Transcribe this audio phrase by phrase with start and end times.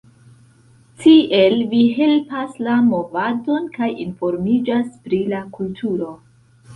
[1.01, 6.09] Tiel vi helpas la movadon kaj informiĝas pri la kulturo.